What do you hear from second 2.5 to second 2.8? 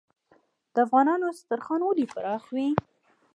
وي؟